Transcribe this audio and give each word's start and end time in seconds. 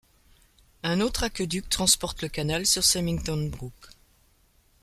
Un 0.81 0.99
autre 0.99 1.23
aqueduc 1.25 1.69
transporte 1.69 2.23
le 2.23 2.27
canal 2.27 2.65
sur 2.65 2.83
Semington 2.83 3.37
Brook. 3.51 3.89